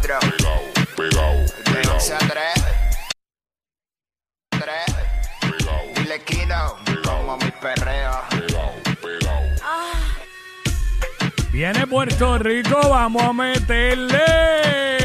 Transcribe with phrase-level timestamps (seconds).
[0.00, 0.18] 94.
[0.20, 0.60] Pegao,
[0.96, 1.36] pegao,
[1.72, 2.30] De 11 a 3.
[4.50, 5.94] 3.
[5.94, 8.24] Dile Kino, como mi perreo.
[11.52, 14.18] Viene Puerto Rico, vamos a meterle.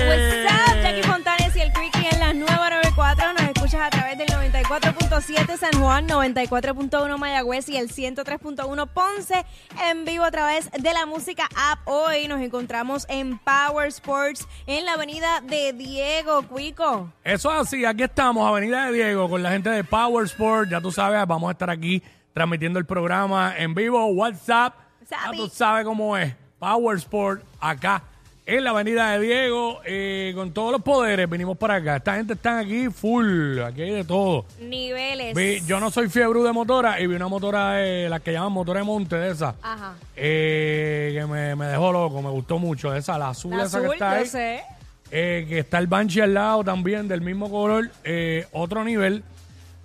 [0.07, 3.33] What's up, Jackie Fontanes y el Quickie en la nueva 94.
[3.33, 4.27] Nos escuchas a través del
[4.75, 9.45] 94.7 San Juan, 94.1 Mayagüez y el 103.1 Ponce
[9.89, 11.79] en vivo a través de la música app.
[11.85, 17.09] Hoy nos encontramos en Power Sports en la avenida de Diego Cuico.
[17.23, 20.69] Eso es así, aquí estamos, Avenida de Diego, con la gente de Power Sport.
[20.69, 24.75] Ya tú sabes, vamos a estar aquí transmitiendo el programa en vivo, WhatsApp.
[25.09, 26.35] Ya tú sabes cómo es.
[26.59, 28.03] Power Sport acá
[28.47, 31.27] en la Avenida de Diego, eh, con todos los poderes.
[31.29, 31.95] Vinimos para acá.
[31.95, 34.45] Esta gente está aquí full, aquí hay de todo.
[34.59, 35.33] Niveles.
[35.35, 38.51] Vi- yo no soy fiebre de motora y vi una motora de las que llaman
[38.51, 39.55] motora de monte de esa.
[39.61, 39.95] Ajá.
[40.15, 43.89] eh, que me, me dejó loco, me gustó mucho esa, la azul La esa azul,
[43.89, 44.27] que está yo ahí.
[44.27, 44.63] sé.
[45.11, 49.23] Eh, que está el Banshee al lado también del mismo color, eh, otro nivel.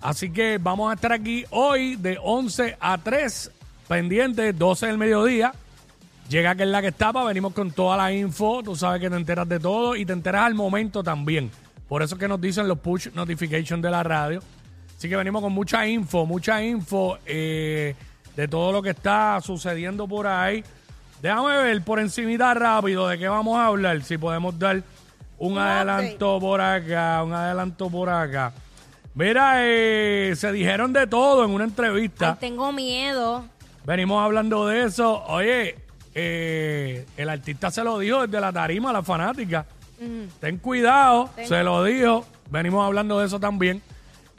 [0.01, 3.51] Así que vamos a estar aquí hoy de 11 a 3,
[3.87, 5.53] pendiente, 12 del mediodía.
[6.31, 9.17] Llega que es la que estaba, venimos con toda la info, tú sabes que te
[9.17, 11.51] enteras de todo y te enteras al momento también.
[11.89, 14.41] Por eso es que nos dicen los push notifications de la radio.
[14.97, 17.95] Así que venimos con mucha info, mucha info eh,
[18.33, 20.63] de todo lo que está sucediendo por ahí.
[21.21, 24.81] Déjame ver por encimita rápido de qué vamos a hablar, si podemos dar
[25.37, 28.53] un adelanto por acá, un adelanto por acá.
[29.15, 32.29] Mira, eh, se dijeron de todo en una entrevista.
[32.29, 33.43] Ay, tengo miedo.
[33.83, 35.23] Venimos hablando de eso.
[35.25, 35.75] Oye,
[36.13, 39.65] eh, el artista se lo dijo desde la tarima a la fanática.
[40.39, 42.25] Ten cuidado, se lo dijo.
[42.49, 43.81] Venimos hablando de eso también.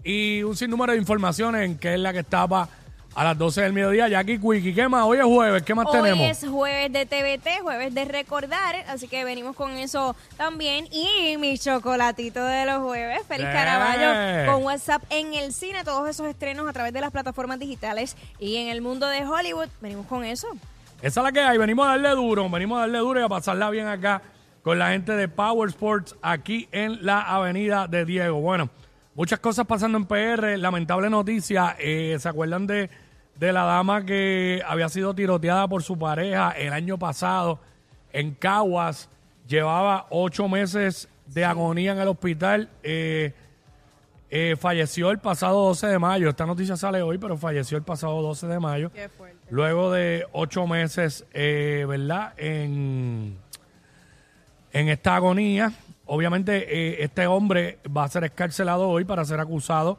[0.02, 2.68] Y un sinnúmero de informaciones en qué es la que estaba
[3.14, 4.08] a las 12 del mediodía.
[4.08, 5.04] Jackie Quickie, ¿qué más?
[5.04, 6.26] Hoy es jueves, ¿qué más Hoy tenemos?
[6.26, 10.88] es jueves de TVT, jueves de recordar, así que venimos con eso también.
[10.90, 13.52] Y mi chocolatito de los jueves, Feliz Eh.
[13.52, 18.16] Caraballo, con WhatsApp en el cine, todos esos estrenos a través de las plataformas digitales
[18.40, 19.68] y en el mundo de Hollywood.
[19.80, 20.48] Venimos con eso.
[21.02, 21.58] Esa es la que hay.
[21.58, 24.22] Venimos a darle duro, venimos a darle duro y a pasarla bien acá
[24.62, 28.40] con la gente de Power Sports aquí en la Avenida de Diego.
[28.40, 28.70] Bueno,
[29.16, 30.56] muchas cosas pasando en PR.
[30.58, 31.74] Lamentable noticia.
[31.80, 32.88] eh, ¿Se acuerdan de,
[33.34, 37.58] de la dama que había sido tiroteada por su pareja el año pasado
[38.12, 39.08] en Caguas?
[39.48, 42.70] Llevaba ocho meses de agonía en el hospital.
[42.84, 43.34] eh,
[44.34, 46.30] eh, falleció el pasado 12 de mayo.
[46.30, 48.90] Esta noticia sale hoy, pero falleció el pasado 12 de mayo.
[49.50, 52.32] Luego de ocho meses, eh, ¿verdad?
[52.38, 53.36] En,
[54.72, 55.70] en esta agonía.
[56.06, 59.98] Obviamente, eh, este hombre va a ser escarcelado hoy para ser acusado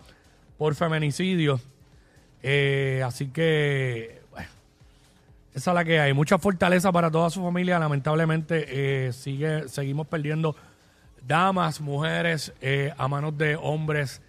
[0.58, 1.62] por feminicidio.
[2.42, 4.50] Eh, así que, bueno,
[5.54, 6.14] esa es la que hay.
[6.14, 7.78] Mucha fortaleza para toda su familia.
[7.78, 8.66] Lamentablemente,
[9.08, 10.56] eh, sigue, seguimos perdiendo
[11.28, 14.22] damas, mujeres, eh, a manos de hombres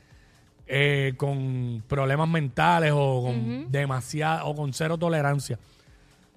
[0.66, 5.58] eh, con problemas mentales o con demasiada o con cero tolerancia.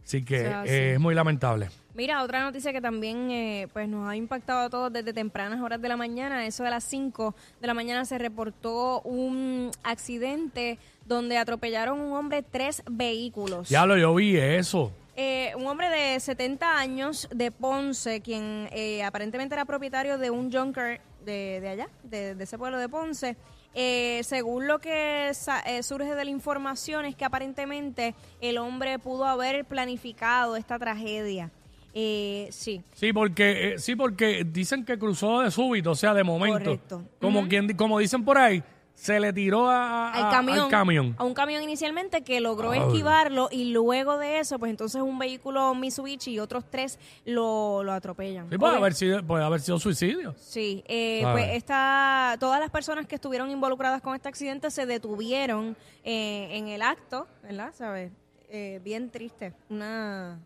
[0.03, 1.69] Así que sea, eh, es muy lamentable.
[1.93, 5.81] Mira, otra noticia que también eh, pues nos ha impactado a todos desde tempranas horas
[5.81, 11.37] de la mañana, eso de las 5 de la mañana se reportó un accidente donde
[11.37, 13.69] atropellaron un hombre tres vehículos.
[13.69, 14.91] Diablo, yo vi eso.
[15.19, 20.51] Eh, un hombre de 70 años de Ponce, quien eh, aparentemente era propietario de un
[20.51, 23.35] junker de, de allá, de, de ese pueblo de Ponce.
[23.73, 28.99] Eh, según lo que sa- eh, surge de la información es que aparentemente el hombre
[28.99, 31.51] pudo haber planificado esta tragedia.
[31.95, 32.83] Eh, sí.
[32.93, 36.59] Sí, porque eh, sí, porque dicen que cruzó de súbito, o sea, de momento.
[36.59, 37.03] Correcto.
[37.19, 38.63] Como quien, como dicen por ahí,
[38.99, 41.15] se le tiró a- a- al camión, al camión.
[41.19, 42.79] a un camión inicialmente que logró Ay.
[42.79, 47.93] esquivarlo y luego de eso, pues entonces un vehículo Mitsubishi y otros tres lo, lo
[47.93, 48.49] atropellan.
[48.49, 50.33] Sí, puede Obvio- haber sido, puede haber sido suicidio.
[50.39, 51.55] Sí, eh, A pues ver.
[51.55, 56.81] esta, todas las personas que estuvieron involucradas con este accidente se detuvieron eh, en el
[56.81, 57.71] acto, ¿verdad?
[57.77, 58.11] ¿Sabes?
[58.49, 59.53] eh, bien triste.
[59.69, 60.39] Una,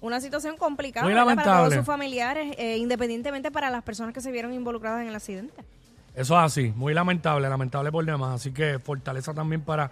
[0.00, 1.34] una situación complicada Muy ¿verdad?
[1.34, 5.14] para todos sus familiares, eh, independientemente para las personas que se vieron involucradas en el
[5.16, 5.64] accidente.
[6.18, 8.40] Eso es así, muy lamentable, lamentable por demás.
[8.40, 9.90] Así que fortaleza también para,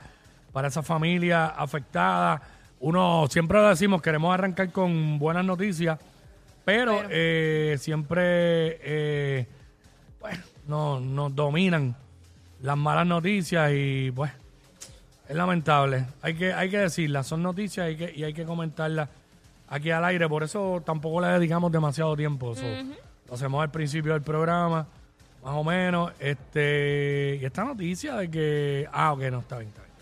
[0.53, 2.43] para esa familia afectada.
[2.81, 5.99] Uno, siempre lo decimos, queremos arrancar con buenas noticias,
[6.65, 7.09] pero, Pero.
[7.13, 9.47] eh, siempre eh,
[10.21, 11.95] bueno, no- nos dominan
[12.61, 14.33] las malas noticias y pues
[15.29, 16.07] es lamentable.
[16.23, 19.09] Hay que, hay que decirlas, son noticias y, que, y hay que comentarlas
[19.69, 20.29] aquí al aire.
[20.29, 22.55] Por eso tampoco le dedicamos demasiado tiempo.
[22.57, 22.63] So,
[23.29, 24.87] Lo hacemos al principio del programa,
[25.47, 26.13] más o menos.
[26.19, 28.89] Este, y esta noticia de que.
[28.93, 29.95] Ah, ok, no, está bien, está bien.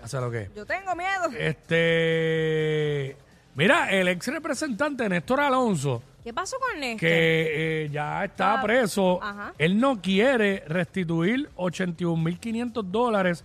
[0.00, 0.54] Ya sé lo que es.
[0.54, 1.28] Yo tengo miedo.
[1.36, 3.16] Este.
[3.56, 7.00] Mira, el ex representante Néstor Alonso, ¿Qué pasó con esto?
[7.00, 9.52] que eh, ya está Ah, preso, ajá.
[9.58, 13.44] él no quiere restituir 81.500 dólares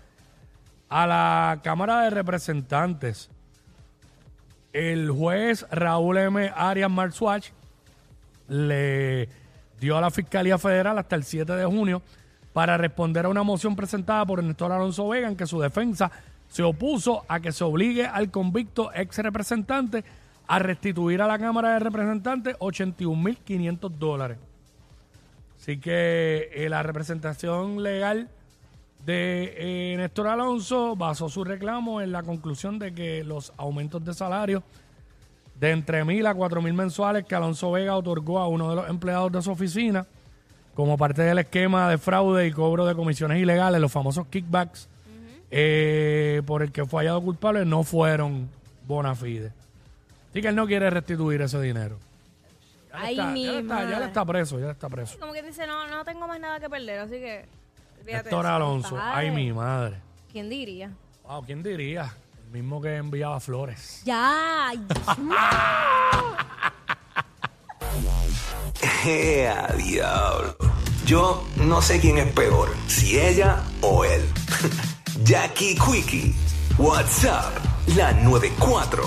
[0.87, 3.31] a la Cámara de Representantes.
[4.73, 6.51] El juez Raúl M.
[6.55, 7.49] Arias Marswatch
[8.47, 9.27] le
[9.79, 12.01] dio a la Fiscalía Federal hasta el 7 de junio
[12.53, 16.11] para responder a una moción presentada por Néstor Alonso Vega en que su defensa
[16.47, 20.03] se opuso a que se obligue al convicto ex representante
[20.47, 24.37] a restituir a la Cámara de Representantes 81.500 dólares.
[25.59, 28.29] Así que eh, la representación legal
[29.05, 34.13] de eh, Néstor Alonso basó su reclamo en la conclusión de que los aumentos de
[34.13, 34.63] salario
[35.59, 38.89] de entre mil a cuatro mil mensuales que Alonso Vega otorgó a uno de los
[38.89, 40.05] empleados de su oficina
[40.73, 44.89] como parte del esquema de fraude y cobro de comisiones ilegales, los famosos kickbacks,
[45.49, 48.49] eh, por el que fue hallado culpable, no fueron
[48.85, 49.53] bona fide.
[50.31, 51.97] Así que él no quiere restituir ese dinero.
[52.91, 55.17] Ya Ay, está- mi ya está- ya está preso, ya le está preso.
[55.19, 57.45] Como que dice, no, no tengo más nada que perder, así que...
[58.05, 59.95] Héctor Alonso, ay mi madre.
[60.31, 60.91] ¿Quién diría?
[61.25, 62.13] Wow, ¿quién diría?
[62.45, 64.01] El mismo que enviaba flores.
[64.05, 64.71] Ya.
[69.05, 70.55] ¡Ea, diablo!
[71.05, 74.21] Yo no sé quién es peor, si ella o él.
[75.23, 76.35] Jackie Quickie,
[76.77, 77.57] WhatsApp,
[77.95, 79.03] la 94.